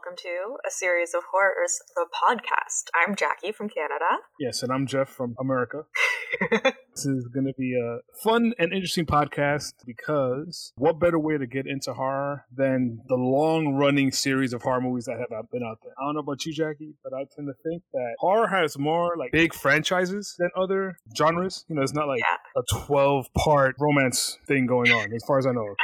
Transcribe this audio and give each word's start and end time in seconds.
welcome 0.00 0.16
to 0.16 0.56
a 0.66 0.70
series 0.70 1.12
of 1.14 1.22
horrors, 1.30 1.78
the 1.94 2.06
podcast. 2.06 2.88
I'm 2.94 3.14
Jackie 3.14 3.52
from 3.52 3.68
Canada. 3.68 4.22
Yes, 4.38 4.62
and 4.62 4.72
I'm 4.72 4.86
Jeff 4.86 5.10
from 5.10 5.34
America. 5.38 5.82
this 6.50 7.04
is 7.04 7.28
going 7.28 7.44
to 7.44 7.52
be 7.58 7.74
a 7.74 7.98
fun 8.22 8.54
and 8.58 8.72
interesting 8.72 9.04
podcast 9.04 9.74
because 9.84 10.72
what 10.76 10.98
better 10.98 11.18
way 11.18 11.36
to 11.36 11.46
get 11.46 11.66
into 11.66 11.92
horror 11.92 12.46
than 12.56 13.00
the 13.08 13.16
long 13.16 13.74
running 13.74 14.10
series 14.10 14.54
of 14.54 14.62
horror 14.62 14.80
movies 14.80 15.04
that 15.04 15.18
have 15.18 15.50
been 15.50 15.62
out 15.62 15.78
there? 15.82 15.92
I 16.00 16.06
don't 16.06 16.14
know 16.14 16.20
about 16.20 16.46
you, 16.46 16.54
Jackie, 16.54 16.94
but 17.04 17.12
I 17.12 17.26
tend 17.36 17.48
to 17.48 17.54
think 17.68 17.82
that 17.92 18.14
horror 18.20 18.46
has 18.46 18.78
more 18.78 19.16
like 19.18 19.32
big 19.32 19.52
franchises 19.52 20.34
than 20.38 20.48
other 20.56 20.96
genres. 21.14 21.66
You 21.68 21.76
know, 21.76 21.82
it's 21.82 21.92
not 21.92 22.08
like 22.08 22.20
yeah. 22.20 22.36
A 22.56 22.62
12 22.86 23.32
part 23.34 23.76
romance 23.78 24.38
thing 24.46 24.66
going 24.66 24.90
on, 24.90 25.12
as 25.12 25.22
far 25.26 25.38
as 25.38 25.46
I 25.46 25.52
know. 25.52 25.74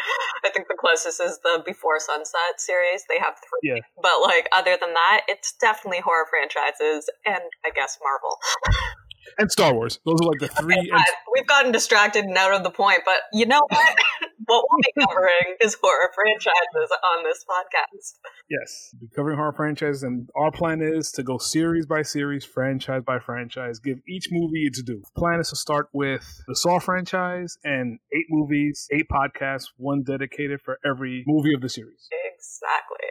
I 0.45 0.51
think 0.51 0.69
the 0.69 0.77
closest 0.79 1.21
is 1.21 1.39
the 1.43 1.63
Before 1.65 1.99
Sunset 1.99 2.59
series. 2.59 3.05
They 3.09 3.19
have 3.19 3.35
three. 3.35 3.75
Yeah. 3.75 3.81
But 4.01 4.23
like 4.23 4.49
other 4.57 4.77
than 4.81 4.95
that, 4.95 5.23
it's 5.29 5.53
definitely 5.61 6.01
horror 6.01 6.27
franchises 6.31 7.11
and 7.25 7.43
I 7.65 7.71
guess 7.75 7.99
Marvel. 8.03 8.39
and 9.39 9.51
Star 9.51 9.75
Wars. 9.75 9.99
Those 10.05 10.21
are 10.21 10.29
like 10.29 10.41
the 10.41 10.49
three. 10.49 10.75
Okay, 10.77 10.91
and... 10.91 11.03
We've 11.33 11.47
gotten 11.47 11.73
distracted 11.73 12.25
and 12.25 12.37
out 12.37 12.55
of 12.55 12.63
the 12.63 12.71
point, 12.71 13.01
but 13.05 13.17
you 13.33 13.47
know 13.47 13.63
what? 13.69 13.97
what 14.45 14.65
we'll 14.69 14.79
be 14.83 15.07
covering 15.07 15.57
is 15.61 15.77
horror 15.83 16.11
franchises 16.15 16.91
on 17.17 17.25
this 17.25 17.45
podcast. 17.49 18.19
Yes, 18.51 18.91
we'll 18.95 19.09
be 19.09 19.15
covering 19.15 19.37
horror 19.37 19.53
franchises, 19.53 20.03
and 20.03 20.29
our 20.37 20.51
plan 20.51 20.81
is 20.83 21.11
to 21.13 21.23
go 21.23 21.39
series 21.39 21.87
by 21.87 22.03
series, 22.03 22.45
franchise 22.45 23.03
by 23.05 23.19
franchise, 23.19 23.79
give 23.79 23.99
each 24.09 24.29
movie 24.31 24.65
its 24.65 24.83
due. 24.83 25.03
The 25.15 25.21
plan 25.21 25.41
is 25.41 25.51
to 25.51 25.57
start 25.57 25.89
with 25.93 26.43
the 26.47 26.55
Saw 26.55 26.79
franchise 26.79 27.59
and 27.65 27.99
eight 28.13 28.27
movies, 28.29 28.87
eight 28.93 29.07
podcasts, 29.11 29.71
one 29.77 30.03
dedicated 30.03 30.61
for 30.61 30.79
every 30.85 31.25
movie 31.27 31.55
of 31.55 31.61
the 31.61 31.69
series. 31.69 32.09
Exactly. 32.35 33.07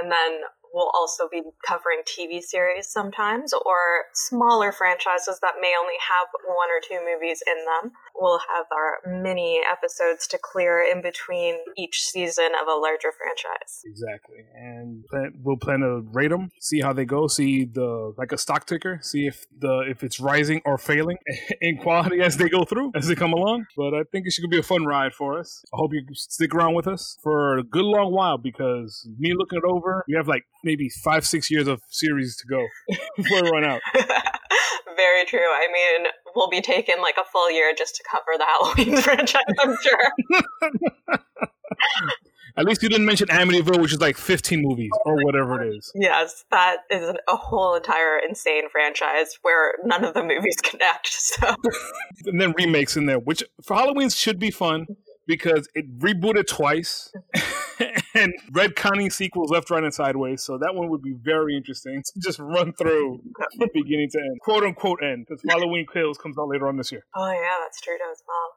And 0.00 0.10
then 0.10 0.40
we'll 0.72 0.90
also 0.94 1.28
be 1.30 1.42
covering 1.66 2.02
TV 2.06 2.40
series 2.40 2.88
sometimes 2.88 3.52
or 3.52 4.06
smaller 4.14 4.72
franchises 4.72 5.38
that 5.42 5.54
may 5.60 5.74
only 5.78 5.98
have 5.98 6.28
one 6.46 6.70
or 6.70 6.80
two 6.82 7.00
movies 7.04 7.42
in 7.46 7.64
them. 7.64 7.92
We'll 8.20 8.40
have 8.54 8.66
our 8.70 9.22
mini 9.22 9.60
episodes 9.70 10.26
to 10.28 10.38
clear 10.38 10.82
in 10.82 11.02
between 11.02 11.56
each 11.76 12.02
season 12.02 12.50
of 12.60 12.68
a 12.68 12.78
larger 12.78 13.12
franchise. 13.16 13.80
Exactly. 13.84 14.44
And 14.54 15.04
we'll 15.42 15.56
plan 15.56 15.80
to 15.80 16.02
rate 16.12 16.28
them, 16.28 16.50
see 16.60 16.80
how 16.80 16.92
they 16.92 17.04
go, 17.04 17.26
see 17.26 17.64
the 17.64 18.12
like 18.18 18.32
a 18.32 18.38
stock 18.38 18.66
ticker, 18.66 18.98
see 19.02 19.26
if 19.26 19.46
the 19.58 19.84
if 19.88 20.02
it's 20.02 20.20
rising 20.20 20.60
or 20.64 20.78
failing 20.78 21.16
in 21.60 21.78
quality 21.78 22.20
as 22.20 22.36
they 22.36 22.48
go 22.48 22.64
through, 22.64 22.92
as 22.94 23.08
they 23.08 23.14
come 23.14 23.32
along. 23.32 23.66
But 23.76 23.94
I 23.94 24.02
think 24.12 24.26
it 24.26 24.32
should 24.32 24.50
be 24.50 24.58
a 24.58 24.62
fun 24.62 24.84
ride 24.84 25.12
for 25.14 25.38
us. 25.38 25.62
I 25.72 25.76
hope 25.76 25.92
you 25.92 26.02
stick 26.14 26.54
around 26.54 26.74
with 26.74 26.86
us 26.86 27.18
for 27.22 27.58
a 27.58 27.62
good 27.62 27.84
long 27.84 28.12
while 28.12 28.38
because 28.38 29.08
me 29.18 29.32
looking 29.36 29.58
it 29.58 29.64
over, 29.64 30.04
we 30.08 30.14
have 30.14 30.28
like 30.28 30.44
maybe 30.64 30.88
five, 30.88 31.26
six 31.26 31.50
years 31.50 31.66
of 31.66 31.80
series 31.88 32.36
to 32.36 32.46
go 32.46 32.64
before 33.16 33.42
we 33.42 33.50
run 33.50 33.64
out. 33.64 33.80
Very 34.96 35.24
true. 35.24 35.38
I 35.38 35.66
mean, 35.72 36.06
we'll 36.34 36.48
be 36.48 36.60
taking 36.60 37.00
like 37.00 37.16
a 37.20 37.24
full 37.30 37.50
year 37.50 37.74
just 37.76 37.96
to 37.96 38.02
cover 38.10 38.36
the 38.36 38.44
Halloween 38.44 39.02
franchise, 39.02 39.42
I'm 39.58 39.76
sure. 39.82 40.12
At 42.56 42.64
least 42.66 42.82
you 42.82 42.88
didn't 42.88 43.06
mention 43.06 43.28
Amityville, 43.28 43.80
which 43.80 43.92
is 43.92 44.00
like 44.00 44.16
15 44.16 44.60
movies 44.60 44.90
or 45.04 45.20
oh 45.20 45.24
whatever 45.24 45.62
it 45.62 45.76
is. 45.76 45.92
Yes, 45.94 46.44
that 46.50 46.78
is 46.90 47.14
a 47.28 47.36
whole 47.36 47.74
entire 47.74 48.18
insane 48.18 48.68
franchise 48.70 49.38
where 49.42 49.74
none 49.84 50.04
of 50.04 50.14
the 50.14 50.22
movies 50.22 50.56
connect. 50.62 51.08
So, 51.08 51.54
and 52.26 52.40
then 52.40 52.52
remakes 52.58 52.96
in 52.96 53.06
there, 53.06 53.18
which 53.18 53.42
for 53.62 53.76
Halloween 53.76 54.10
should 54.10 54.38
be 54.38 54.50
fun 54.50 54.86
because 55.26 55.68
it 55.74 56.00
rebooted 56.00 56.48
twice 56.48 57.12
and 58.14 58.32
retconning 58.52 59.12
sequels 59.12 59.50
left, 59.50 59.70
right, 59.70 59.82
and 59.82 59.94
sideways. 59.94 60.42
So 60.42 60.58
that 60.58 60.74
one 60.74 60.88
would 60.90 61.02
be 61.02 61.14
very 61.22 61.56
interesting 61.56 62.02
to 62.02 62.20
just 62.20 62.38
run 62.38 62.72
through 62.72 63.20
from 63.56 63.68
beginning 63.72 64.10
to 64.12 64.18
end, 64.18 64.40
quote 64.40 64.64
unquote 64.64 65.02
end, 65.02 65.26
because 65.28 65.42
Halloween 65.48 65.86
Kills 65.92 66.18
comes 66.18 66.36
out 66.38 66.48
later 66.48 66.68
on 66.68 66.76
this 66.76 66.92
year. 66.92 67.04
Oh 67.14 67.30
yeah, 67.30 67.56
that's 67.62 67.80
true 67.80 67.94
as 67.94 68.22
well. 68.26 68.56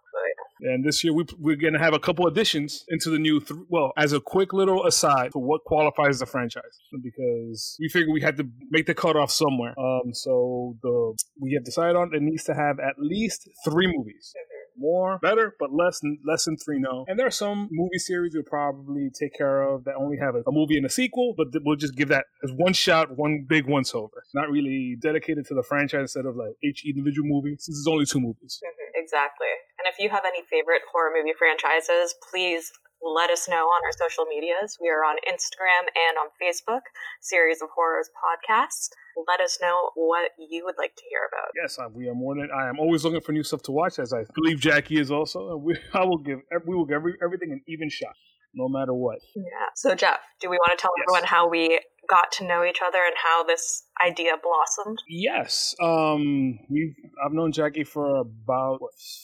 And 0.61 0.85
this 0.85 1.03
year 1.03 1.13
we, 1.13 1.25
we're 1.39 1.55
going 1.55 1.73
to 1.73 1.79
have 1.79 1.93
a 1.93 1.99
couple 1.99 2.25
additions 2.27 2.85
into 2.89 3.09
the 3.09 3.19
new. 3.19 3.39
Th- 3.39 3.59
well, 3.69 3.91
as 3.97 4.13
a 4.13 4.19
quick 4.19 4.53
little 4.53 4.85
aside 4.85 5.31
for 5.33 5.43
what 5.43 5.63
qualifies 5.65 6.15
as 6.15 6.21
a 6.21 6.25
franchise, 6.25 6.79
because 7.01 7.75
we 7.79 7.89
figured 7.89 8.13
we 8.13 8.21
had 8.21 8.37
to 8.37 8.47
make 8.69 8.85
the 8.85 8.93
cutoff 8.93 9.31
somewhere. 9.31 9.77
Um, 9.77 10.13
so 10.13 10.77
the 10.81 11.15
we 11.39 11.53
have 11.53 11.63
decided 11.65 11.95
on 11.95 12.13
it 12.13 12.21
needs 12.21 12.43
to 12.45 12.53
have 12.53 12.79
at 12.79 12.95
least 12.97 13.49
three 13.65 13.87
movies. 13.87 14.33
More 14.77 15.19
better, 15.21 15.55
but 15.59 15.73
less 15.73 16.01
less 16.25 16.45
than 16.45 16.57
three 16.57 16.79
no. 16.79 17.05
And 17.07 17.19
there 17.19 17.27
are 17.27 17.31
some 17.31 17.69
movie 17.71 17.99
series 17.99 18.33
you'll 18.33 18.43
probably 18.43 19.09
take 19.13 19.35
care 19.37 19.61
of 19.63 19.83
that 19.85 19.95
only 19.95 20.17
have 20.17 20.35
a, 20.35 20.39
a 20.47 20.51
movie 20.51 20.77
and 20.77 20.85
a 20.85 20.89
sequel, 20.89 21.33
but 21.37 21.47
we'll 21.63 21.75
just 21.75 21.95
give 21.95 22.09
that 22.09 22.25
as 22.43 22.51
one 22.51 22.73
shot, 22.73 23.15
one 23.17 23.45
big 23.47 23.67
once 23.67 23.93
over. 23.93 24.23
Not 24.33 24.49
really 24.49 24.97
dedicated 24.99 25.45
to 25.47 25.53
the 25.53 25.63
franchise 25.63 26.01
instead 26.01 26.25
of 26.25 26.35
like 26.35 26.55
each 26.63 26.85
individual 26.85 27.27
movie. 27.27 27.55
Since 27.59 27.79
it's 27.79 27.87
only 27.87 28.05
two 28.05 28.19
movies. 28.19 28.59
Mm-hmm, 28.63 29.01
exactly. 29.01 29.47
And 29.79 29.91
if 29.91 29.99
you 29.99 30.09
have 30.09 30.23
any 30.25 30.43
favorite 30.49 30.81
horror 30.91 31.11
movie 31.15 31.33
franchises, 31.37 32.15
please 32.31 32.71
let 33.03 33.29
us 33.29 33.47
know 33.49 33.67
on 33.67 33.81
our 33.85 33.91
social 33.91 34.25
medias. 34.25 34.77
We 34.81 34.89
are 34.89 35.03
on 35.03 35.17
Instagram 35.27 35.91
and 35.91 36.17
on 36.17 36.31
Facebook, 36.41 36.81
Series 37.21 37.61
of 37.61 37.69
Horrors 37.75 38.09
Podcast. 38.15 38.89
Let 39.27 39.41
us 39.41 39.59
know 39.61 39.91
what 39.95 40.31
you 40.39 40.63
would 40.65 40.75
like 40.77 40.95
to 40.95 41.03
hear 41.09 41.19
about. 41.27 41.51
Yes, 41.61 41.77
we 41.93 42.07
are 42.07 42.15
more 42.15 42.35
than 42.35 42.49
I 42.55 42.69
am 42.69 42.79
always 42.79 43.03
looking 43.03 43.21
for 43.21 43.33
new 43.33 43.43
stuff 43.43 43.61
to 43.63 43.71
watch, 43.71 43.99
as 43.99 44.13
I 44.13 44.23
believe 44.33 44.59
Jackie 44.59 44.99
is 44.99 45.11
also. 45.11 45.57
We, 45.57 45.77
I 45.93 46.05
will 46.05 46.17
give 46.17 46.39
we 46.65 46.75
will 46.75 46.85
give 46.85 46.95
every, 46.95 47.15
everything 47.23 47.51
an 47.51 47.61
even 47.67 47.89
shot, 47.89 48.15
no 48.53 48.69
matter 48.69 48.93
what. 48.93 49.19
Yeah. 49.35 49.43
So 49.75 49.95
Jeff, 49.95 50.19
do 50.39 50.49
we 50.49 50.57
want 50.57 50.77
to 50.77 50.81
tell 50.81 50.91
yes. 50.97 51.05
everyone 51.07 51.27
how 51.27 51.49
we 51.49 51.79
got 52.09 52.31
to 52.33 52.45
know 52.45 52.63
each 52.63 52.79
other 52.85 52.99
and 52.99 53.15
how 53.21 53.43
this 53.43 53.83
idea 54.05 54.33
blossomed? 54.41 54.99
Yes. 55.07 55.75
Um, 55.81 56.59
we've 56.69 56.95
I've 57.23 57.33
known 57.33 57.51
Jackie 57.51 57.83
for 57.83 58.17
about 58.17 58.79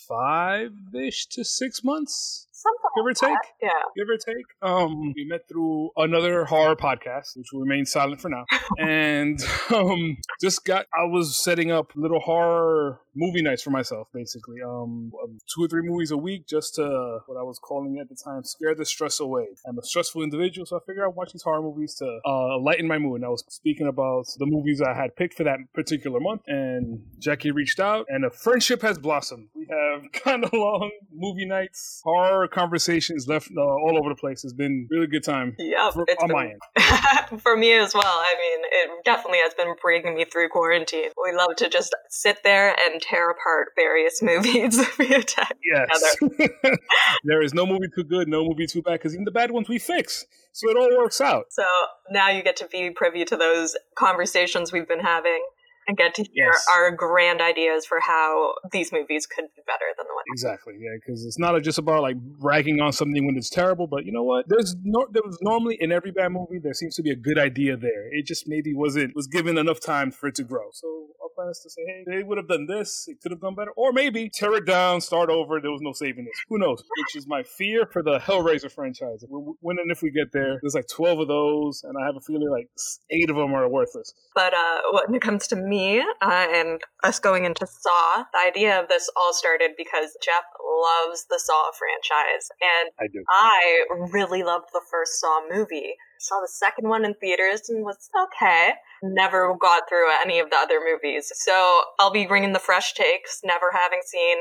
five 0.07 0.71
ish 0.93 1.27
to 1.27 1.43
six 1.43 1.83
months. 1.83 2.47
Something 2.59 2.89
give 2.97 3.05
or 3.05 3.13
take. 3.13 3.41
That. 3.61 3.67
Yeah. 3.67 3.69
Give 3.95 4.09
or 4.09 4.17
take. 4.17 4.45
Um, 4.61 5.13
we 5.15 5.25
met 5.25 5.47
through 5.47 5.91
another 5.95 6.43
horror 6.43 6.75
podcast, 6.75 7.37
which 7.37 7.47
will 7.53 7.61
remain 7.61 7.85
silent 7.85 8.19
for 8.19 8.27
now. 8.27 8.45
and 8.77 9.41
um, 9.73 10.17
just 10.41 10.65
got, 10.65 10.85
I 10.93 11.05
was 11.05 11.41
setting 11.41 11.71
up 11.71 11.91
little 11.95 12.19
horror 12.19 12.99
movie 13.15 13.41
nights 13.41 13.63
for 13.63 13.69
myself, 13.69 14.09
basically. 14.13 14.57
Um, 14.61 15.11
um, 15.23 15.37
two 15.53 15.63
or 15.63 15.67
three 15.69 15.83
movies 15.83 16.11
a 16.11 16.17
week 16.17 16.47
just 16.47 16.75
to, 16.75 17.19
what 17.27 17.39
I 17.39 17.43
was 17.43 17.59
calling 17.59 17.97
at 17.99 18.09
the 18.09 18.15
time, 18.15 18.43
scare 18.43 18.75
the 18.75 18.85
stress 18.85 19.21
away. 19.21 19.47
I'm 19.65 19.77
a 19.77 19.83
stressful 19.83 20.21
individual, 20.21 20.65
so 20.65 20.77
I 20.77 20.79
figured 20.85 21.05
I'd 21.07 21.15
watch 21.15 21.31
these 21.31 21.43
horror 21.43 21.61
movies 21.61 21.95
to 21.95 22.19
uh, 22.25 22.59
lighten 22.59 22.87
my 22.87 22.97
mood. 22.97 23.17
And 23.17 23.25
I 23.25 23.29
was 23.29 23.43
speaking 23.47 23.87
about 23.87 24.25
the 24.37 24.45
movies 24.45 24.81
I 24.81 24.93
had 24.93 25.15
picked 25.15 25.35
for 25.35 25.45
that 25.45 25.59
particular 25.73 26.19
month, 26.19 26.41
and 26.47 27.03
Jackie 27.19 27.51
reached 27.51 27.79
out, 27.79 28.05
and 28.09 28.25
a 28.25 28.29
friendship 28.29 28.81
has 28.81 28.97
blossomed. 28.97 29.47
We 29.55 29.67
have 29.69 30.11
kind 30.23 30.43
of 30.43 30.51
long 30.51 30.91
movie 31.13 31.45
nights, 31.45 32.01
horror 32.03 32.48
conversations 32.49 33.27
left 33.27 33.49
uh, 33.55 33.61
all 33.61 33.97
over 33.97 34.09
the 34.09 34.15
place. 34.15 34.43
It's 34.43 34.53
been 34.53 34.87
really 34.89 35.07
good 35.07 35.23
time. 35.23 35.55
Yeah, 35.57 35.91
for, 35.91 36.01
on 36.01 36.27
been, 36.27 36.35
my 36.35 36.45
end. 36.45 37.41
for 37.41 37.55
me 37.55 37.73
as 37.73 37.93
well. 37.93 38.03
I 38.05 38.35
mean, 38.37 38.59
it 38.71 39.05
definitely 39.05 39.39
has 39.39 39.53
been 39.53 39.73
bringing 39.81 40.15
me 40.15 40.25
through 40.25 40.49
quarantine. 40.49 41.09
We 41.23 41.35
love 41.35 41.55
to 41.57 41.69
just 41.69 41.95
sit 42.09 42.39
there 42.43 42.75
and 42.85 43.01
tear 43.01 43.31
apart 43.31 43.69
various 43.75 44.21
movies 44.21 44.79
via 44.97 45.23
text. 45.23 45.53
Yes. 45.63 46.15
there 47.23 47.41
is 47.41 47.53
no 47.53 47.65
movie 47.65 47.87
too 47.95 48.03
good, 48.03 48.27
no 48.27 48.43
movie 48.43 48.67
too 48.67 48.81
bad, 48.81 48.93
because 48.93 49.13
even 49.13 49.25
the 49.25 49.31
bad 49.31 49.51
ones 49.51 49.69
we 49.69 49.79
fix. 49.79 50.25
So 50.51 50.69
it 50.69 50.77
all 50.77 50.97
works 50.97 51.21
out. 51.21 51.45
So 51.51 51.63
now 52.09 52.29
you 52.29 52.43
get 52.43 52.57
to 52.57 52.67
be 52.67 52.89
privy 52.89 53.23
to 53.25 53.37
those 53.37 53.75
conversations 53.95 54.71
we've 54.71 54.87
been 54.87 54.99
having 54.99 55.41
and 55.89 55.97
get 55.97 56.13
to 56.13 56.21
hear 56.21 56.45
yes. 56.45 56.65
our 56.71 56.91
grand 56.91 57.41
ideas 57.41 57.83
for 57.83 57.99
how 57.99 58.53
these 58.71 58.91
movies 58.91 59.25
could 59.25 59.45
be 59.55 59.63
better 59.65 59.89
than 59.97 60.05
the 60.07 60.13
one. 60.13 60.23
Exactly, 60.31 60.75
yeah, 60.79 60.91
because 61.03 61.25
it's 61.25 61.39
not 61.39 61.59
just 61.63 61.79
about 61.79 62.03
like 62.03 62.15
ragging 62.37 62.79
on 62.79 62.93
something 62.93 63.25
when 63.25 63.35
it's 63.35 63.49
terrible, 63.49 63.87
but 63.87 64.05
you 64.05 64.11
know 64.11 64.21
what? 64.21 64.45
There's 64.47 64.75
no, 64.83 65.07
there 65.11 65.23
was 65.25 65.39
normally 65.41 65.77
in 65.79 65.91
every 65.91 66.11
bad 66.11 66.31
movie 66.31 66.59
there 66.61 66.75
seems 66.75 66.95
to 66.97 67.01
be 67.01 67.09
a 67.09 67.15
good 67.15 67.39
idea 67.39 67.75
there. 67.75 68.07
It 68.11 68.27
just 68.27 68.47
maybe 68.47 68.71
wasn't 68.71 69.15
was 69.15 69.25
given 69.25 69.57
enough 69.57 69.79
time 69.81 70.11
for 70.11 70.27
it 70.27 70.35
to 70.35 70.43
grow. 70.43 70.69
So 70.73 71.07
our 71.39 71.49
to 71.49 71.69
say, 71.69 71.81
hey, 71.85 72.03
they 72.05 72.23
would 72.23 72.37
have 72.37 72.47
done 72.47 72.67
this, 72.67 73.05
it 73.07 73.21
could 73.21 73.31
have 73.31 73.41
done 73.41 73.55
better, 73.55 73.71
or 73.75 73.91
maybe 73.91 74.29
tear 74.29 74.53
it 74.55 74.65
down, 74.65 75.01
start 75.01 75.29
over. 75.29 75.59
There 75.59 75.71
was 75.71 75.81
no 75.81 75.93
saving 75.93 76.25
this. 76.25 76.35
Who 76.49 76.57
knows? 76.57 76.83
Which 76.97 77.15
is 77.15 77.27
my 77.27 77.43
fear 77.43 77.87
for 77.91 78.03
the 78.03 78.19
Hellraiser 78.19 78.71
franchise. 78.71 79.23
When 79.29 79.77
and 79.79 79.91
if 79.91 80.01
we 80.01 80.11
get 80.11 80.31
there, 80.33 80.59
there's 80.61 80.75
like 80.75 80.87
twelve 80.87 81.19
of 81.19 81.27
those, 81.27 81.81
and 81.83 81.95
I 82.01 82.05
have 82.05 82.15
a 82.15 82.21
feeling 82.21 82.49
like 82.49 82.69
eight 83.09 83.29
of 83.29 83.35
them 83.35 83.53
are 83.53 83.67
worthless. 83.69 84.13
But 84.35 84.53
uh, 84.53 84.79
when 84.91 85.15
it 85.15 85.21
comes 85.21 85.47
to 85.47 85.55
me 85.55 85.99
uh, 85.99 86.47
and 86.51 86.81
us 87.03 87.19
going 87.19 87.45
into 87.45 87.65
Saw, 87.65 88.23
the 88.33 88.39
idea 88.45 88.79
of 88.79 88.87
this 88.89 89.09
all 89.15 89.33
started 89.33 89.71
because 89.77 90.17
Jeff 90.23 90.43
loves 90.61 91.25
the 91.29 91.39
Saw 91.43 91.71
franchise, 91.77 92.49
and 92.61 92.91
I 92.99 93.07
do. 93.11 93.23
I 93.29 93.85
really 94.11 94.43
loved 94.43 94.67
the 94.73 94.81
first 94.91 95.19
Saw 95.19 95.41
movie. 95.49 95.95
Saw 96.19 96.41
the 96.41 96.49
second 96.51 96.89
one 96.89 97.05
in 97.05 97.13
theaters 97.15 97.69
and 97.69 97.83
was 97.83 98.09
okay. 98.25 98.73
Never 99.01 99.55
got 99.59 99.83
through 99.87 100.11
any 100.21 100.39
of 100.39 100.49
the 100.49 100.57
other 100.57 100.79
movies. 100.83 101.31
So 101.33 101.81
I'll 101.99 102.11
be 102.11 102.27
bringing 102.27 102.51
the 102.51 102.59
fresh 102.59 102.93
takes, 102.93 103.39
never 103.43 103.71
having 103.71 104.01
seen 104.05 104.37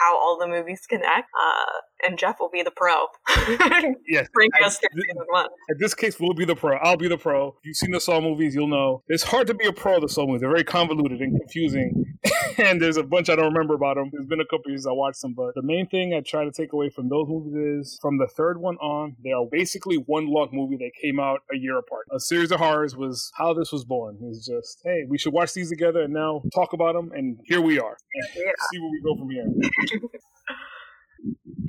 how 0.00 0.16
all 0.16 0.38
the 0.38 0.48
movies 0.48 0.86
connect. 0.88 1.28
Uh, 1.38 1.80
and 2.04 2.18
Jeff 2.18 2.36
will 2.40 2.50
be 2.50 2.62
the 2.62 2.70
pro. 2.70 2.94
yes. 4.08 4.28
Bring 4.32 4.50
us 4.64 4.78
through 4.78 5.02
season 5.02 5.22
one. 5.28 5.46
In 5.68 5.76
this 5.78 5.94
case, 5.94 6.18
we'll 6.20 6.34
be 6.34 6.44
the 6.44 6.54
pro. 6.54 6.76
I'll 6.78 6.96
be 6.96 7.08
the 7.08 7.18
pro. 7.18 7.48
If 7.48 7.66
you've 7.66 7.76
seen 7.76 7.90
the 7.90 8.00
Saw 8.00 8.20
movies, 8.20 8.54
you'll 8.54 8.68
know. 8.68 9.02
It's 9.08 9.22
hard 9.22 9.46
to 9.48 9.54
be 9.54 9.66
a 9.66 9.72
pro 9.72 9.96
of 9.96 10.02
the 10.02 10.08
Saw 10.08 10.26
movies. 10.26 10.40
They're 10.40 10.50
very 10.50 10.64
convoluted 10.64 11.20
and 11.20 11.38
confusing. 11.38 12.18
and 12.58 12.80
there's 12.80 12.96
a 12.96 13.02
bunch 13.02 13.28
I 13.28 13.36
don't 13.36 13.52
remember 13.52 13.74
about 13.74 13.96
them. 13.96 14.10
There's 14.12 14.26
been 14.26 14.40
a 14.40 14.46
couple 14.46 14.70
years 14.70 14.86
I 14.86 14.92
watched 14.92 15.22
them, 15.22 15.34
but 15.34 15.54
the 15.54 15.62
main 15.62 15.88
thing 15.88 16.14
I 16.14 16.20
try 16.20 16.44
to 16.44 16.52
take 16.52 16.72
away 16.72 16.90
from 16.90 17.08
those 17.08 17.28
movies 17.28 17.54
is 17.54 17.98
from 18.00 18.18
the 18.18 18.26
third 18.26 18.58
one 18.58 18.76
on, 18.76 19.16
they 19.22 19.32
are 19.32 19.44
basically 19.50 19.96
one 19.96 20.26
long 20.26 20.48
movie 20.52 20.76
that 20.76 20.90
came 21.00 21.18
out 21.20 21.40
a 21.52 21.56
year 21.56 21.78
apart. 21.78 22.06
A 22.12 22.20
series 22.20 22.50
of 22.50 22.60
horrors 22.60 22.96
was 22.96 23.30
how 23.36 23.54
this 23.54 23.72
was 23.72 23.84
born. 23.84 24.18
It's 24.22 24.46
just, 24.46 24.80
hey, 24.84 25.04
we 25.08 25.18
should 25.18 25.32
watch 25.32 25.52
these 25.52 25.70
together 25.70 26.02
and 26.02 26.12
now 26.12 26.42
talk 26.54 26.72
about 26.72 26.94
them, 26.94 27.10
and 27.12 27.38
here 27.44 27.60
we 27.60 27.78
are. 27.78 27.96
Yeah. 28.14 28.52
See 28.70 28.78
where 28.78 28.90
we 28.90 29.00
go 29.02 29.16
from 29.16 29.30
here. 29.30 29.46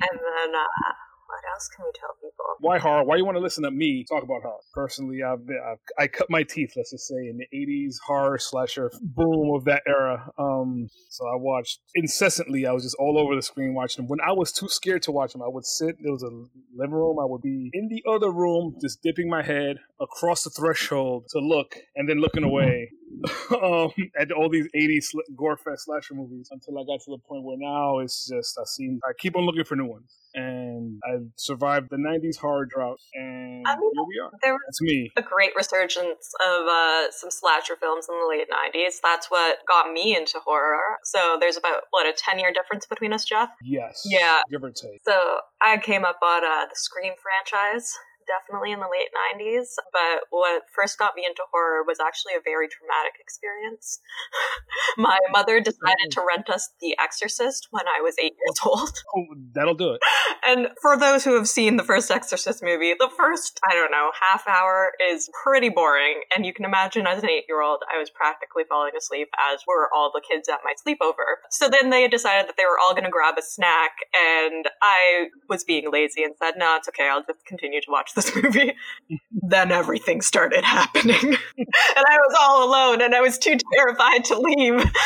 And 0.00 0.18
then, 0.18 0.54
uh, 0.54 0.92
what 1.30 1.44
else 1.54 1.68
can 1.68 1.84
we 1.84 1.92
tell 1.94 2.10
people? 2.20 2.44
Why 2.58 2.78
horror? 2.78 3.04
Why 3.04 3.16
you 3.16 3.24
want 3.24 3.36
to 3.36 3.40
listen 3.40 3.62
to 3.62 3.70
me 3.70 4.04
talk 4.08 4.24
about 4.24 4.42
horror? 4.42 4.58
Personally, 4.74 5.22
I've, 5.22 5.46
been, 5.46 5.60
I've 5.64 5.78
I 5.96 6.08
cut 6.08 6.28
my 6.28 6.42
teeth, 6.42 6.72
let's 6.76 6.90
just 6.90 7.06
say, 7.06 7.28
in 7.28 7.38
the 7.38 7.46
'80s 7.56 7.96
horror 8.04 8.38
slasher 8.38 8.90
boom 9.00 9.54
of 9.54 9.64
that 9.66 9.82
era. 9.86 10.30
Um, 10.38 10.88
so 11.08 11.26
I 11.26 11.36
watched 11.36 11.78
incessantly. 11.94 12.66
I 12.66 12.72
was 12.72 12.82
just 12.82 12.96
all 12.98 13.16
over 13.16 13.36
the 13.36 13.42
screen 13.42 13.74
watching 13.74 14.04
them. 14.04 14.08
When 14.08 14.20
I 14.20 14.32
was 14.32 14.50
too 14.50 14.68
scared 14.68 15.02
to 15.02 15.12
watch 15.12 15.32
them, 15.32 15.42
I 15.42 15.48
would 15.48 15.64
sit. 15.64 15.96
There 16.02 16.12
was 16.12 16.24
a 16.24 16.30
living 16.74 16.94
room. 16.94 17.18
I 17.20 17.26
would 17.26 17.42
be 17.42 17.70
in 17.72 17.88
the 17.88 18.02
other 18.10 18.32
room, 18.32 18.74
just 18.80 19.00
dipping 19.02 19.28
my 19.30 19.42
head 19.42 19.76
across 20.00 20.42
the 20.42 20.50
threshold 20.50 21.26
to 21.30 21.38
look, 21.38 21.76
and 21.94 22.08
then 22.08 22.20
looking 22.20 22.44
away. 22.44 22.90
um, 23.62 23.90
at 24.18 24.32
all 24.32 24.48
these 24.48 24.68
80s 24.76 25.04
sl- 25.04 25.18
gore 25.36 25.56
fest 25.56 25.84
slasher 25.84 26.14
movies 26.14 26.48
until 26.50 26.78
I 26.78 26.84
got 26.84 27.00
to 27.04 27.10
the 27.10 27.18
point 27.18 27.44
where 27.44 27.56
now 27.58 27.98
it's 27.98 28.28
just 28.28 28.58
I 28.58 28.64
seem 28.64 29.00
I 29.04 29.12
keep 29.18 29.36
on 29.36 29.44
looking 29.44 29.64
for 29.64 29.76
new 29.76 29.86
ones 29.86 30.16
and 30.34 30.98
I 31.04 31.18
survived 31.36 31.88
the 31.90 31.96
90s 31.96 32.38
horror 32.38 32.66
drought 32.66 32.98
and 33.14 33.66
I 33.66 33.76
mean, 33.76 33.90
here 33.94 34.04
we 34.06 34.18
are. 34.22 34.30
There 34.42 34.52
was 34.52 34.60
That's 34.66 34.80
me. 34.82 35.10
a 35.16 35.22
great 35.22 35.50
resurgence 35.56 36.32
of 36.46 36.66
uh, 36.66 37.10
some 37.10 37.30
slasher 37.30 37.76
films 37.76 38.06
in 38.08 38.18
the 38.18 38.26
late 38.28 38.48
90s. 38.48 38.96
That's 39.02 39.30
what 39.30 39.58
got 39.68 39.92
me 39.92 40.16
into 40.16 40.38
horror. 40.44 40.80
So 41.04 41.36
there's 41.40 41.56
about, 41.56 41.82
what, 41.90 42.06
a 42.06 42.12
10 42.16 42.38
year 42.38 42.52
difference 42.52 42.86
between 42.86 43.12
us, 43.12 43.24
Jeff? 43.24 43.50
Yes. 43.62 44.02
Yeah. 44.06 44.40
Give 44.50 44.62
or 44.62 44.70
take. 44.70 45.00
So 45.04 45.38
I 45.62 45.78
came 45.78 46.04
up 46.04 46.18
on 46.22 46.44
uh, 46.44 46.66
the 46.66 46.76
Scream 46.76 47.14
franchise 47.22 47.92
definitely 48.26 48.72
in 48.72 48.80
the 48.80 48.90
late 48.90 49.10
90s. 49.38 49.76
But 49.92 50.26
what 50.30 50.62
first 50.74 50.98
got 50.98 51.14
me 51.16 51.24
into 51.26 51.42
horror 51.52 51.82
was 51.86 51.98
actually 52.00 52.34
a 52.34 52.42
very 52.42 52.68
traumatic 52.68 53.20
experience. 53.20 54.00
My 54.96 55.18
mother 55.30 55.60
decided 55.60 56.10
to 56.12 56.24
rent 56.26 56.50
us 56.50 56.70
The 56.80 56.96
Exorcist 56.98 57.68
when 57.70 57.84
I 57.86 58.00
was 58.00 58.16
eight 58.18 58.34
years 58.34 58.58
old. 58.64 58.90
Oh, 59.12 59.34
that'll 59.54 59.74
do 59.74 59.92
it. 59.94 60.00
And 60.46 60.68
for 60.80 60.96
those 60.96 61.24
who 61.24 61.34
have 61.34 61.48
seen 61.48 61.76
the 61.76 61.82
first 61.82 62.10
Exorcist 62.10 62.62
movie, 62.62 62.94
the 62.96 63.10
first, 63.16 63.58
I 63.68 63.74
don't 63.74 63.90
know, 63.90 64.10
half 64.20 64.46
hour 64.46 64.92
is 65.10 65.28
pretty 65.42 65.68
boring. 65.68 66.22
And 66.34 66.46
you 66.46 66.54
can 66.54 66.64
imagine 66.64 67.06
as 67.08 67.22
an 67.22 67.28
eight 67.28 67.44
year 67.48 67.60
old, 67.60 67.82
I 67.92 67.98
was 67.98 68.08
practically 68.08 68.62
falling 68.68 68.92
asleep, 68.96 69.28
as 69.50 69.60
were 69.66 69.88
all 69.92 70.12
the 70.14 70.20
kids 70.20 70.48
at 70.48 70.60
my 70.64 70.74
sleepover. 70.78 71.42
So 71.50 71.68
then 71.68 71.90
they 71.90 72.06
decided 72.06 72.48
that 72.48 72.56
they 72.56 72.64
were 72.64 72.78
all 72.78 72.92
going 72.94 73.04
to 73.04 73.10
grab 73.10 73.34
a 73.36 73.42
snack. 73.42 73.92
And 74.14 74.66
I 74.80 75.26
was 75.48 75.64
being 75.64 75.90
lazy 75.90 76.22
and 76.22 76.34
said, 76.38 76.54
no, 76.56 76.76
it's 76.76 76.88
okay. 76.88 77.08
I'll 77.08 77.24
just 77.24 77.44
continue 77.46 77.80
to 77.80 77.90
watch 77.90 78.14
this 78.20 78.34
movie. 78.36 78.74
then 79.48 79.72
everything 79.72 80.20
started 80.20 80.64
happening. 80.64 81.16
and 81.58 82.06
I 82.08 82.16
was 82.16 82.36
all 82.40 82.68
alone 82.68 83.02
and 83.02 83.14
I 83.14 83.20
was 83.20 83.38
too 83.38 83.56
terrified 83.74 84.24
to 84.26 84.38
leave. 84.38 84.84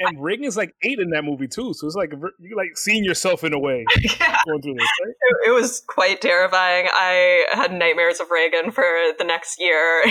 And 0.00 0.22
Regan 0.22 0.44
is 0.44 0.58
like 0.58 0.74
eight 0.82 0.98
in 0.98 1.08
that 1.10 1.24
movie 1.24 1.48
too, 1.48 1.72
so 1.72 1.86
it's 1.86 1.96
like 1.96 2.12
you 2.12 2.54
like 2.54 2.76
seeing 2.76 3.02
yourself 3.02 3.44
in 3.44 3.54
a 3.54 3.58
way 3.58 3.86
yeah. 4.20 4.36
going 4.44 4.60
through 4.60 4.74
this. 4.74 4.88
Right? 5.02 5.10
It, 5.10 5.48
it 5.48 5.52
was 5.52 5.82
quite 5.86 6.20
terrifying. 6.20 6.86
I 6.92 7.46
had 7.52 7.72
nightmares 7.72 8.20
of 8.20 8.30
Regan 8.30 8.72
for 8.72 8.84
the 9.18 9.24
next 9.24 9.58
year, 9.58 10.02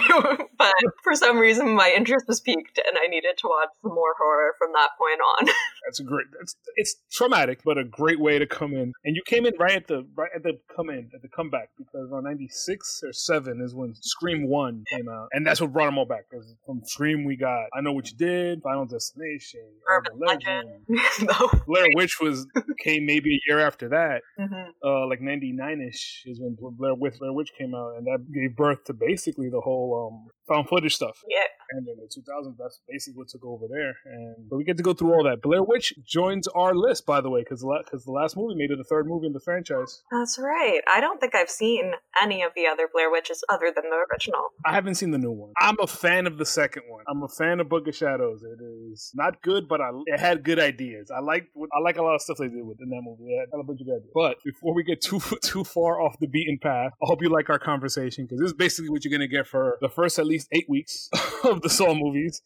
but 0.57 0.73
for 1.03 1.13
some 1.13 1.37
reason 1.37 1.75
my 1.75 1.93
interest 1.95 2.25
was 2.27 2.41
piqued 2.41 2.79
and 2.79 2.97
I 2.99 3.07
needed 3.09 3.37
to 3.37 3.47
watch 3.47 3.69
some 3.83 3.93
more 3.93 4.15
horror 4.17 4.55
from 4.57 4.71
that 4.73 4.89
point 4.97 5.19
on. 5.21 5.53
That's 5.85 5.99
a 5.99 6.03
great. 6.03 6.25
That's 6.35 6.55
it's 6.75 6.95
traumatic, 7.11 7.59
but 7.63 7.77
a 7.77 7.83
great 7.83 8.19
way 8.19 8.39
to 8.39 8.47
come 8.47 8.73
in. 8.73 8.93
And 9.05 9.15
you 9.15 9.21
came 9.23 9.45
in 9.45 9.53
right 9.59 9.75
at 9.75 9.87
the 9.87 10.07
right 10.15 10.31
at 10.35 10.41
the 10.41 10.59
come 10.75 10.89
in 10.89 11.11
at 11.13 11.21
the 11.21 11.27
comeback 11.27 11.69
because 11.77 11.98
on 12.13 12.23
ninety 12.23 12.47
six 12.49 13.01
or 13.03 13.11
seven 13.13 13.61
is 13.63 13.73
when 13.75 13.93
Scream 13.95 14.47
One 14.47 14.83
came 14.89 15.07
out, 15.09 15.27
and 15.33 15.45
that's 15.45 15.59
what 15.61 15.73
brought 15.73 15.85
them 15.85 15.97
all 15.97 16.05
back. 16.05 16.25
Because 16.29 16.55
from 16.65 16.81
Scream 16.85 17.25
we 17.25 17.35
got 17.35 17.65
I 17.73 17.81
Know 17.81 17.91
What 17.93 18.09
You 18.11 18.17
Did, 18.17 18.61
Final 18.63 18.85
Destination, 18.85 19.61
Urban 19.89 20.19
Legend. 20.19 20.69
no. 21.21 21.49
Blair 21.67 21.87
Witch 21.95 22.17
was 22.21 22.47
came 22.83 23.05
maybe 23.05 23.35
a 23.35 23.39
year 23.47 23.59
after 23.59 23.89
that, 23.89 24.21
Mhm. 24.39 24.67
uh, 24.83 25.07
like 25.07 25.21
ninety 25.21 25.51
nine 25.51 25.81
ish 25.81 26.23
is 26.25 26.39
when 26.39 26.55
Blair 26.59 26.95
Witch 26.95 27.15
Blair 27.19 27.33
Witch 27.33 27.51
came 27.57 27.73
out, 27.75 27.93
and 27.97 28.05
that 28.07 28.25
gave 28.33 28.55
birth 28.55 28.83
to 28.85 28.93
basically 28.93 29.49
the 29.49 29.61
whole 29.61 30.11
um, 30.11 30.31
found 30.47 30.67
footage 30.69 30.95
stuff. 30.95 31.17
Yeah. 31.27 31.37
And 31.71 31.87
in 31.87 31.97
the 31.97 32.09
2000s, 32.09 32.55
that's 32.57 32.79
basically 32.87 33.17
what 33.17 33.29
took 33.29 33.45
over 33.45 33.65
there. 33.69 33.95
And 34.05 34.49
but 34.49 34.57
we 34.57 34.63
get 34.63 34.77
to 34.77 34.83
go 34.83 34.93
through 34.93 35.13
all 35.13 35.23
that. 35.23 35.41
Blair 35.41 35.63
Witch 35.63 35.93
joins 36.05 36.47
our 36.49 36.73
list, 36.73 37.05
by 37.05 37.21
the 37.21 37.29
way, 37.29 37.41
because 37.41 37.65
because 37.85 38.05
the 38.05 38.11
last 38.11 38.35
movie 38.35 38.55
made 38.55 38.71
it 38.71 38.77
the 38.77 38.83
third 38.83 39.07
movie 39.07 39.27
in 39.27 39.33
the 39.33 39.39
franchise. 39.39 40.01
That's 40.11 40.39
right. 40.39 40.81
I 40.91 40.99
don't 40.99 41.19
think 41.19 41.35
I've 41.35 41.49
seen 41.49 41.93
any 42.21 42.41
of 42.41 42.51
the 42.55 42.67
other 42.67 42.87
Blair 42.91 43.11
Witches 43.11 43.43
other 43.49 43.71
than 43.73 43.89
the 43.89 44.05
original. 44.11 44.49
I 44.65 44.73
haven't 44.73 44.95
seen 44.95 45.11
the 45.11 45.17
new 45.17 45.31
one. 45.31 45.53
I'm 45.57 45.77
a 45.81 45.87
fan 45.87 46.27
of 46.27 46.37
the 46.37 46.45
second 46.45 46.83
one. 46.87 47.03
I'm 47.07 47.23
a 47.23 47.27
fan 47.27 47.59
of 47.59 47.69
Book 47.69 47.87
of 47.87 47.95
Shadows. 47.95 48.41
It 48.43 48.63
is 48.91 49.11
not 49.13 49.41
good, 49.41 49.67
but 49.67 49.81
I, 49.81 49.91
it 50.05 50.19
had 50.19 50.43
good 50.43 50.59
ideas. 50.59 51.11
I 51.15 51.19
like 51.19 51.47
I 51.73 51.79
like 51.79 51.97
a 51.97 52.03
lot 52.03 52.15
of 52.15 52.21
stuff 52.21 52.37
they 52.37 52.47
did 52.47 52.65
with 52.65 52.77
in 52.81 52.89
that 52.89 53.01
movie. 53.03 53.31
It 53.31 53.49
had 53.51 53.59
a 53.59 53.63
bunch 53.63 53.81
of 53.81 53.87
good 53.87 53.97
ideas. 53.97 54.11
But 54.13 54.37
before 54.43 54.73
we 54.73 54.83
get 54.83 55.01
too 55.01 55.19
too 55.43 55.63
far 55.63 56.01
off 56.01 56.17
the 56.19 56.27
beaten 56.27 56.57
path, 56.61 56.93
I 57.01 57.05
hope 57.05 57.21
you 57.21 57.29
like 57.29 57.49
our 57.49 57.59
conversation 57.59 58.25
because 58.25 58.39
this 58.39 58.47
is 58.47 58.57
basically 58.57 58.89
what 58.89 59.03
you're 59.03 59.11
gonna 59.11 59.27
get 59.27 59.47
for 59.47 59.77
the 59.81 59.89
first 59.89 60.19
at 60.19 60.25
least 60.25 60.47
eight 60.51 60.67
weeks 60.69 61.09
of 61.43 61.58
the 61.61 61.69
Saw 61.69 61.93
movies. 61.93 62.41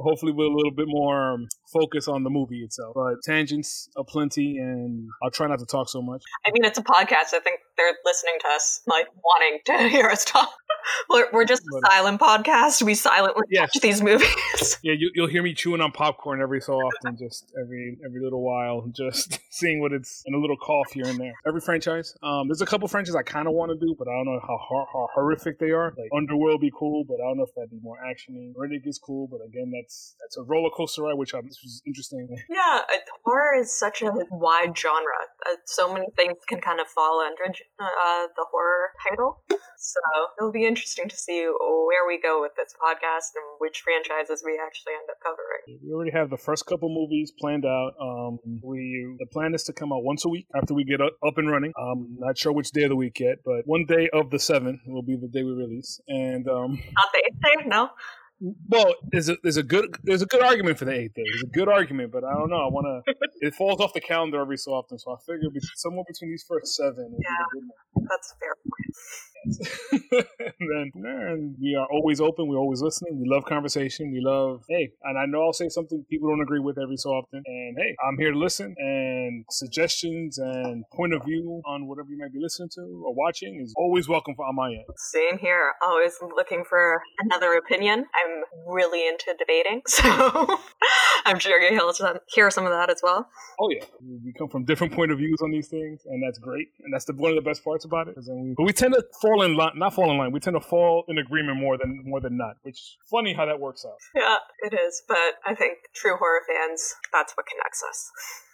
Hopefully, 0.00 0.32
with 0.32 0.46
a 0.46 0.50
little 0.54 0.72
bit 0.72 0.86
more 0.88 1.32
um, 1.34 1.48
focus 1.72 2.08
on 2.08 2.24
the 2.24 2.30
movie 2.30 2.62
itself. 2.62 2.94
But 2.94 3.16
tangents 3.24 3.88
aplenty, 3.96 4.58
and 4.58 5.08
I'll 5.22 5.30
try 5.30 5.46
not 5.48 5.58
to 5.60 5.66
talk 5.66 5.88
so 5.88 6.02
much. 6.02 6.22
I 6.46 6.50
mean, 6.52 6.64
it's 6.64 6.78
a 6.78 6.82
podcast. 6.82 7.34
I 7.34 7.40
think 7.40 7.60
they're 7.76 7.94
listening 8.04 8.34
to 8.40 8.48
us, 8.48 8.82
like 8.86 9.06
wanting 9.24 9.60
to 9.66 9.88
hear 9.96 10.06
us 10.08 10.24
talk. 10.24 10.50
We're, 11.08 11.28
we're 11.32 11.44
just 11.44 11.62
a 11.62 11.90
silent 11.92 12.20
podcast. 12.20 12.82
We 12.82 12.94
silently 12.94 13.42
Yes. 13.50 13.70
watch 13.74 13.82
these 13.82 14.02
movies. 14.02 14.28
Yeah, 14.84 14.94
you, 14.98 15.10
you'll 15.14 15.28
hear 15.28 15.42
me 15.44 15.54
chewing 15.54 15.80
on 15.80 15.92
popcorn 15.92 16.40
every 16.42 16.60
so 16.60 16.74
often, 16.74 17.16
just 17.16 17.52
every 17.60 17.98
every 18.04 18.20
little 18.20 18.42
while, 18.42 18.84
just 18.96 19.38
seeing 19.50 19.80
what 19.80 19.92
it's 19.92 20.22
and 20.26 20.34
a 20.34 20.38
little 20.38 20.56
cough 20.56 20.90
here 20.92 21.06
and 21.06 21.18
there. 21.20 21.32
Every 21.46 21.60
franchise, 21.60 22.14
um, 22.22 22.48
there's 22.48 22.62
a 22.62 22.66
couple 22.66 22.88
franchises 22.88 23.14
I 23.14 23.22
kind 23.22 23.46
of 23.46 23.54
want 23.54 23.70
to 23.70 23.78
do, 23.78 23.94
but 23.96 24.08
I 24.08 24.12
don't 24.12 24.24
know 24.26 24.40
how, 24.42 24.58
hor- 24.60 24.86
how 24.92 25.08
horrific 25.14 25.58
they 25.60 25.70
are. 25.70 25.94
Like 25.96 26.10
Underworld 26.16 26.60
be 26.60 26.72
cool, 26.76 27.04
but 27.04 27.14
I 27.14 27.28
don't 27.28 27.36
know 27.36 27.44
if 27.44 27.54
that'd 27.54 27.70
be 27.70 27.78
more 27.82 27.96
actiony. 28.04 28.52
Riddick 28.54 28.86
is 28.86 28.98
cool, 28.98 29.28
but 29.28 29.38
again, 29.46 29.61
that's 29.70 30.16
that's 30.20 30.36
a 30.36 30.42
roller 30.42 30.70
coaster 30.74 31.02
ride, 31.02 31.18
which, 31.18 31.32
is 31.34 31.82
interesting. 31.86 32.28
Yeah, 32.48 32.80
uh, 32.88 32.98
horror 33.24 33.54
is 33.60 33.76
such 33.76 34.02
a 34.02 34.10
wide 34.30 34.76
genre. 34.76 35.22
Uh, 35.46 35.56
so 35.66 35.92
many 35.92 36.06
things 36.16 36.38
can 36.48 36.60
kind 36.60 36.80
of 36.80 36.86
fall 36.86 37.20
under 37.20 37.44
uh, 37.44 38.26
the 38.36 38.46
horror 38.50 38.90
title. 39.08 39.42
So 39.48 40.00
it'll 40.38 40.52
be 40.52 40.64
interesting 40.64 41.08
to 41.08 41.16
see 41.16 41.42
where 41.42 42.06
we 42.06 42.20
go 42.20 42.40
with 42.40 42.52
this 42.56 42.72
podcast 42.80 43.34
and 43.34 43.44
which 43.58 43.82
franchises 43.82 44.42
we 44.46 44.60
actually 44.64 44.92
end 44.94 45.08
up 45.10 45.18
covering. 45.22 45.80
We 45.84 45.92
already 45.92 46.12
have 46.12 46.30
the 46.30 46.36
first 46.36 46.66
couple 46.66 46.88
movies 46.88 47.32
planned 47.38 47.66
out. 47.66 47.92
Um, 48.00 48.38
we 48.62 49.16
the 49.18 49.26
plan 49.26 49.54
is 49.54 49.64
to 49.64 49.72
come 49.72 49.92
out 49.92 50.04
once 50.04 50.24
a 50.24 50.28
week 50.28 50.46
after 50.54 50.74
we 50.74 50.84
get 50.84 51.00
up, 51.00 51.14
up 51.26 51.36
and 51.36 51.50
running. 51.50 51.72
I'm 51.76 52.16
not 52.18 52.38
sure 52.38 52.52
which 52.52 52.70
day 52.70 52.84
of 52.84 52.90
the 52.90 52.96
week 52.96 53.18
yet, 53.18 53.38
but 53.44 53.62
one 53.66 53.84
day 53.86 54.08
of 54.12 54.30
the 54.30 54.38
seven 54.38 54.80
will 54.86 55.02
be 55.02 55.16
the 55.16 55.28
day 55.28 55.42
we 55.42 55.52
release. 55.52 56.00
And 56.06 56.48
um, 56.48 56.72
Not 56.72 57.08
the 57.12 57.22
eighth 57.26 57.40
day, 57.42 57.68
no. 57.68 57.90
Well, 58.68 58.94
there's 59.12 59.28
a 59.28 59.36
there's 59.42 59.56
a 59.56 59.62
good 59.62 59.96
there's 60.02 60.22
a 60.22 60.26
good 60.26 60.42
argument 60.42 60.78
for 60.78 60.84
the 60.84 60.92
eighth 60.92 61.14
day. 61.14 61.22
There's 61.24 61.44
a 61.44 61.52
good 61.52 61.68
argument, 61.68 62.10
but 62.10 62.24
I 62.24 62.32
don't 62.34 62.50
know. 62.50 62.56
I 62.56 62.66
want 62.66 63.04
to. 63.06 63.14
it 63.40 63.54
falls 63.54 63.80
off 63.80 63.92
the 63.94 64.00
calendar 64.00 64.40
every 64.40 64.56
so 64.56 64.72
often, 64.72 64.98
so 64.98 65.12
I 65.12 65.16
figure 65.24 65.48
be- 65.48 65.60
somewhere 65.76 66.04
between 66.08 66.30
these 66.30 66.44
first 66.48 66.74
seven. 66.74 67.14
Yeah. 67.18 67.28
the 67.52 67.60
good 67.60 67.68
one. 67.92 68.06
That's 68.10 68.32
a 68.32 68.36
fair 68.38 68.54
point. 68.56 68.96
and 70.02 70.92
then 70.94 71.56
we 71.60 71.74
are 71.74 71.86
always 71.90 72.20
open. 72.20 72.48
We're 72.48 72.58
always 72.58 72.82
listening. 72.82 73.20
We 73.20 73.28
love 73.28 73.44
conversation. 73.44 74.12
We 74.12 74.20
love 74.20 74.64
hey, 74.68 74.92
and 75.04 75.18
I 75.18 75.26
know 75.26 75.42
I'll 75.42 75.52
say 75.52 75.68
something 75.68 76.04
people 76.08 76.28
don't 76.28 76.40
agree 76.42 76.60
with 76.60 76.78
every 76.78 76.96
so 76.96 77.10
often. 77.10 77.42
And 77.44 77.76
hey, 77.78 77.94
I'm 78.06 78.18
here 78.18 78.32
to 78.32 78.38
listen. 78.38 78.74
And 78.78 79.44
suggestions 79.50 80.38
and 80.38 80.84
point 80.94 81.14
of 81.14 81.24
view 81.24 81.62
on 81.66 81.86
whatever 81.86 82.08
you 82.10 82.18
might 82.18 82.32
be 82.32 82.40
listening 82.40 82.70
to 82.74 82.80
or 83.06 83.14
watching 83.14 83.60
is 83.62 83.74
always 83.76 84.08
welcome 84.08 84.34
on 84.38 84.54
my 84.54 84.68
end. 84.68 84.84
Same 84.96 85.38
here. 85.38 85.72
Always 85.82 86.18
looking 86.36 86.64
for 86.68 87.02
another 87.20 87.54
opinion. 87.54 88.00
I'm 88.24 88.42
really 88.72 89.06
into 89.08 89.34
debating, 89.38 89.82
so 89.86 90.02
I'm 91.24 91.38
sure 91.38 91.60
you'll 91.60 91.92
hear 92.34 92.50
some- 92.50 92.62
of 92.62 92.70
that 92.70 92.90
as 92.90 93.00
well. 93.02 93.28
Oh 93.60 93.70
yeah, 93.70 93.84
we 94.00 94.32
come 94.38 94.48
from 94.48 94.64
different 94.64 94.92
point 94.92 95.10
of 95.10 95.18
views 95.18 95.38
on 95.42 95.50
these 95.50 95.68
things, 95.68 96.02
and 96.06 96.22
that's 96.22 96.38
great. 96.38 96.68
And 96.84 96.92
that's 96.92 97.04
the 97.06 97.12
one 97.14 97.30
of 97.30 97.36
the 97.36 97.48
best 97.48 97.64
parts 97.64 97.84
about 97.84 98.08
it. 98.08 98.14
then 98.26 98.40
we, 98.40 98.54
but 98.56 98.64
we 98.64 98.72
tend 98.72 98.94
to 98.94 99.04
fall 99.20 99.31
fall 99.32 99.42
in 99.42 99.56
line, 99.56 99.72
not 99.76 99.94
fall 99.94 100.10
in 100.10 100.18
line. 100.18 100.32
We 100.32 100.40
tend 100.40 100.54
to 100.54 100.60
fall 100.60 101.04
in 101.08 101.18
agreement 101.18 101.58
more 101.58 101.78
than 101.78 102.02
more 102.04 102.20
than 102.20 102.36
not. 102.36 102.56
Which 102.62 102.96
funny 103.10 103.34
how 103.34 103.46
that 103.46 103.60
works 103.60 103.84
out. 103.84 103.98
Yeah, 104.14 104.36
it 104.60 104.74
is. 104.74 105.02
But 105.08 105.40
I 105.46 105.54
think 105.54 105.78
true 105.94 106.16
horror 106.16 106.42
fans, 106.46 106.94
that's 107.12 107.32
what 107.36 107.46
connects 107.46 107.82
us. 107.88 108.10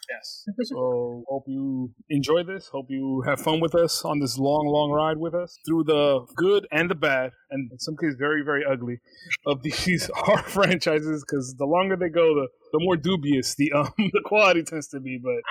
Yes. 0.08 0.44
So 0.64 1.24
hope 1.28 1.44
you 1.46 1.92
enjoy 2.10 2.42
this. 2.42 2.68
Hope 2.68 2.86
you 2.88 3.22
have 3.26 3.40
fun 3.40 3.60
with 3.60 3.74
us 3.74 4.04
on 4.04 4.18
this 4.18 4.36
long, 4.38 4.66
long 4.66 4.90
ride 4.90 5.18
with 5.18 5.34
us 5.34 5.58
through 5.66 5.84
the 5.84 6.26
good 6.36 6.66
and 6.72 6.90
the 6.90 6.94
bad, 6.94 7.30
and 7.50 7.70
in 7.70 7.78
some 7.78 7.96
cases 7.96 8.16
very, 8.18 8.42
very 8.42 8.64
ugly 8.64 8.98
of 9.46 9.62
these 9.62 10.10
horror 10.14 10.42
franchises. 10.42 11.24
Because 11.24 11.54
the 11.58 11.66
longer 11.66 11.96
they 11.96 12.08
go, 12.08 12.34
the 12.34 12.48
the 12.72 12.80
more 12.80 12.96
dubious 12.96 13.54
the 13.54 13.72
um 13.72 13.92
the 13.98 14.22
quality 14.24 14.62
tends 14.62 14.88
to 14.88 15.00
be. 15.00 15.18
But 15.22 15.42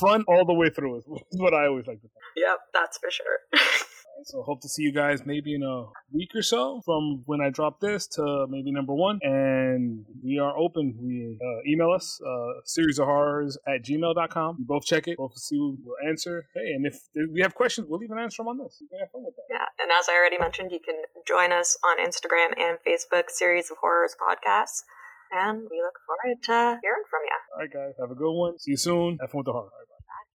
fun 0.00 0.24
all 0.28 0.44
the 0.44 0.54
way 0.54 0.70
through 0.70 0.98
is 0.98 1.04
what 1.32 1.54
I 1.54 1.66
always 1.66 1.86
like 1.86 2.00
to 2.00 2.08
say. 2.08 2.20
Yep, 2.36 2.58
that's 2.72 2.98
for 2.98 3.10
sure. 3.10 3.38
So 4.24 4.42
hope 4.42 4.60
to 4.62 4.68
see 4.68 4.82
you 4.82 4.92
guys 4.92 5.26
maybe 5.26 5.54
in 5.54 5.62
a 5.62 5.84
week 6.12 6.30
or 6.34 6.42
so 6.42 6.80
from 6.84 7.22
when 7.26 7.40
I 7.40 7.50
drop 7.50 7.80
this 7.80 8.06
to 8.08 8.46
maybe 8.48 8.70
number 8.70 8.94
one. 8.94 9.18
And 9.22 10.04
we 10.22 10.38
are 10.38 10.56
open. 10.56 10.94
We 11.00 11.38
uh, 11.40 11.70
email 11.70 11.90
us, 11.90 12.20
uh, 12.24 12.60
series 12.64 12.98
of 12.98 13.06
horrors 13.06 13.58
at 13.66 13.84
gmail.com. 13.84 14.56
We 14.58 14.64
both 14.64 14.84
check 14.84 15.08
it. 15.08 15.16
Both 15.16 15.36
see 15.38 15.58
we'll 15.58 15.96
answer. 16.08 16.46
Hey, 16.54 16.72
and 16.72 16.86
if 16.86 17.00
we 17.32 17.40
have 17.40 17.54
questions, 17.54 17.88
we'll 17.88 18.02
even 18.02 18.18
answer 18.18 18.40
them 18.40 18.48
on 18.48 18.58
this. 18.58 18.82
We 18.90 18.98
have 18.98 19.10
fun 19.10 19.24
with 19.24 19.34
that. 19.36 19.46
Yeah. 19.50 19.66
And 19.82 19.90
as 19.90 20.08
I 20.08 20.14
already 20.14 20.38
mentioned, 20.38 20.70
you 20.70 20.80
can 20.80 21.02
join 21.26 21.52
us 21.52 21.76
on 21.84 21.98
Instagram 21.98 22.54
and 22.58 22.78
Facebook, 22.86 23.28
Series 23.28 23.70
of 23.70 23.78
Horrors 23.80 24.14
Podcast. 24.14 24.82
And 25.32 25.62
we 25.70 25.80
look 25.80 25.96
forward 26.06 26.42
to 26.44 26.78
hearing 26.82 27.04
from 27.08 27.22
you. 27.24 27.38
All 27.54 27.60
right, 27.60 27.72
guys. 27.72 27.94
Have 27.98 28.10
a 28.10 28.14
good 28.14 28.32
one. 28.32 28.58
See 28.58 28.72
you 28.72 28.76
soon. 28.76 29.18
Have 29.20 29.30
fun 29.30 29.38
with 29.38 29.46
the 29.46 29.52
horror. 29.52 29.70